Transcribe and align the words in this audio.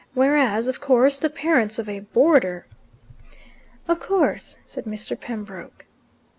Whereas, 0.15 0.67
of 0.67 0.81
course, 0.81 1.19
the 1.19 1.29
parents 1.29 1.77
of 1.77 1.87
a 1.87 1.99
boarder" 1.99 2.65
"Of 3.87 3.99
course," 3.99 4.57
said 4.65 4.85
Mr. 4.85 5.15
Pembroke. 5.15 5.85